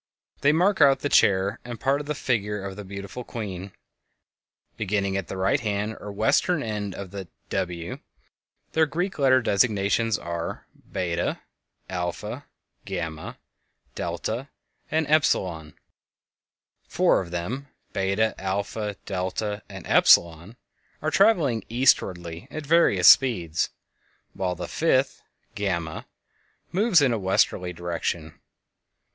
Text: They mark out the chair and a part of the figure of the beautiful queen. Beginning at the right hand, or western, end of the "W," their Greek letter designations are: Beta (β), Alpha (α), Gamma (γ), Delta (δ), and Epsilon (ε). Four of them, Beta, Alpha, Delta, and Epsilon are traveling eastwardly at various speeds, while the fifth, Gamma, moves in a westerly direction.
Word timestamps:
They 0.41 0.51
mark 0.51 0.81
out 0.81 1.01
the 1.01 1.09
chair 1.09 1.59
and 1.63 1.75
a 1.75 1.77
part 1.77 2.01
of 2.01 2.07
the 2.07 2.15
figure 2.15 2.59
of 2.63 2.75
the 2.75 2.83
beautiful 2.83 3.23
queen. 3.23 3.71
Beginning 4.75 5.15
at 5.15 5.27
the 5.27 5.37
right 5.37 5.59
hand, 5.59 5.95
or 5.99 6.11
western, 6.11 6.63
end 6.63 6.95
of 6.95 7.11
the 7.11 7.27
"W," 7.49 7.99
their 8.73 8.87
Greek 8.87 9.19
letter 9.19 9.43
designations 9.43 10.17
are: 10.17 10.65
Beta 10.91 11.37
(β), 11.87 11.87
Alpha 11.87 12.27
(α), 12.31 12.43
Gamma 12.85 13.37
(γ), 13.37 13.93
Delta 13.93 14.49
(δ), 14.89 14.89
and 14.89 15.05
Epsilon 15.07 15.73
(ε). 15.73 15.75
Four 16.87 17.21
of 17.21 17.29
them, 17.29 17.67
Beta, 17.93 18.33
Alpha, 18.41 18.95
Delta, 19.05 19.61
and 19.69 19.85
Epsilon 19.85 20.55
are 21.03 21.11
traveling 21.11 21.63
eastwardly 21.69 22.47
at 22.49 22.65
various 22.65 23.07
speeds, 23.07 23.69
while 24.33 24.55
the 24.55 24.67
fifth, 24.67 25.21
Gamma, 25.53 26.07
moves 26.71 27.03
in 27.03 27.13
a 27.13 27.19
westerly 27.19 27.71
direction. 27.71 28.39